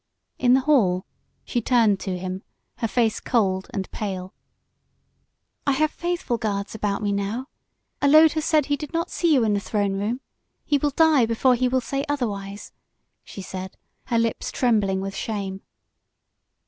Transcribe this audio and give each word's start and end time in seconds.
In 0.39 0.55
the 0.55 0.61
hall 0.61 1.05
she 1.45 1.61
turned 1.61 1.99
to 1.99 2.17
him, 2.17 2.41
her 2.77 2.87
face 2.87 3.19
cold 3.19 3.69
and 3.71 3.85
pale. 3.91 4.33
"I 5.67 5.73
have 5.73 5.91
faithful 5.91 6.39
guards 6.39 6.73
about 6.73 7.03
me 7.03 7.11
now. 7.11 7.49
Allode 8.01 8.31
has 8.31 8.43
said 8.43 8.65
he 8.65 8.77
did 8.77 8.93
not 8.93 9.11
see 9.11 9.31
you 9.31 9.43
in 9.43 9.53
the 9.53 9.59
throne 9.59 9.99
room. 9.99 10.21
He 10.65 10.79
will 10.79 10.89
die 10.89 11.27
before 11.27 11.53
he 11.53 11.67
will 11.67 11.81
say 11.81 12.03
otherwise," 12.09 12.71
she 13.23 13.43
said, 13.43 13.77
her 14.05 14.17
lips 14.17 14.51
trembling 14.51 15.01
with 15.01 15.15
shame. 15.15 15.61